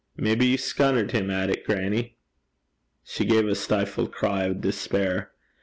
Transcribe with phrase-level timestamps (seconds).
[0.17, 2.17] 'Maybe ye scunnert him at it, grannie.'
[3.03, 5.29] She gave a stifled cry of despair.